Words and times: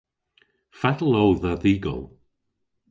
Fatel 0.79 1.13
o 1.21 1.25
dha 1.41 1.53
dhy'gol? 1.61 2.03